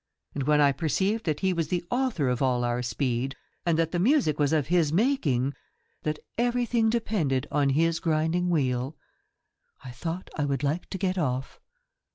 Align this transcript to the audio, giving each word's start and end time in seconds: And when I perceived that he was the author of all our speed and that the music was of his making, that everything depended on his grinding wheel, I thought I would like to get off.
And 0.33 0.45
when 0.47 0.59
I 0.59 0.71
perceived 0.71 1.25
that 1.27 1.41
he 1.41 1.53
was 1.53 1.67
the 1.67 1.85
author 1.91 2.27
of 2.27 2.41
all 2.41 2.63
our 2.63 2.81
speed 2.81 3.35
and 3.67 3.77
that 3.77 3.91
the 3.91 3.99
music 3.99 4.39
was 4.39 4.51
of 4.51 4.65
his 4.65 4.91
making, 4.91 5.53
that 6.01 6.17
everything 6.39 6.89
depended 6.89 7.45
on 7.51 7.69
his 7.69 7.99
grinding 7.99 8.49
wheel, 8.49 8.97
I 9.85 9.91
thought 9.91 10.31
I 10.35 10.43
would 10.45 10.63
like 10.63 10.89
to 10.89 10.97
get 10.97 11.19
off. 11.19 11.59